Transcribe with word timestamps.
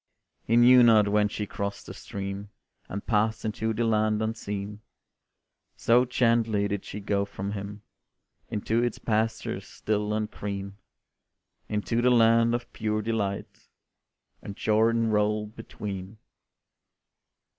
He 0.43 0.57
knew 0.57 0.81
not 0.81 1.07
when 1.07 1.27
she 1.27 1.45
crossed 1.45 1.85
the 1.85 1.93
stream, 1.93 2.49
And 2.89 3.05
passed 3.05 3.45
into 3.45 3.71
the 3.71 3.83
land 3.85 4.19
unseen, 4.19 4.81
So 5.75 6.05
gently 6.05 6.67
did 6.67 6.83
she 6.85 6.99
go 6.99 7.23
from 7.23 7.51
him 7.51 7.83
Into 8.49 8.81
its 8.83 8.97
pastures 8.97 9.67
still 9.67 10.11
and 10.15 10.31
green; 10.31 10.77
Into 11.69 12.01
the 12.01 12.09
land 12.09 12.55
of 12.55 12.73
pure 12.73 13.03
delight, 13.03 13.69
And 14.41 14.55
Jordan 14.57 15.11
rolled 15.11 15.55
between. 15.55 16.17